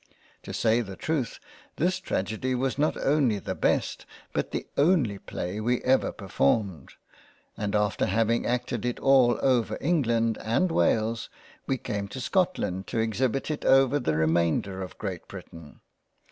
To 0.41 0.51
say 0.51 0.81
the 0.81 0.95
truth 0.95 1.39
this 1.75 1.99
tragedy 1.99 2.55
was 2.55 2.79
not 2.79 2.97
only 2.97 3.37
the 3.37 3.53
Best, 3.53 4.07
but 4.33 4.49
the 4.49 4.65
only 4.75 5.19
Play 5.19 5.59
we 5.61 5.79
ever 5.83 6.11
performed; 6.11 6.93
and 7.55 7.75
after 7.75 8.07
having 8.07 8.43
acted 8.47 8.83
it 8.83 8.99
all 8.99 9.37
over 9.43 9.77
England, 9.79 10.39
and 10.43 10.71
Wales, 10.71 11.29
we 11.67 11.77
came 11.77 12.07
to 12.07 12.19
Scotland 12.19 12.87
to 12.87 12.97
exhibit 12.97 13.51
it 13.51 13.63
over 13.63 13.99
the 13.99 14.15
remainder 14.15 14.81
of 14.81 14.97
Great 14.97 15.27
Britain. 15.27 15.81